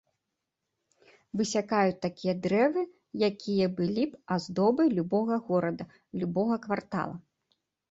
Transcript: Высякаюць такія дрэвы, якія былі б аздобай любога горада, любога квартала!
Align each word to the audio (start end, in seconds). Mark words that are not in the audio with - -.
Высякаюць 1.41 1.97
такія 2.05 2.33
дрэвы, 2.45 2.83
якія 3.29 3.67
былі 3.81 4.03
б 4.15 4.23
аздобай 4.37 4.87
любога 4.97 5.41
горада, 5.51 5.91
любога 6.25 6.55
квартала! 6.67 7.15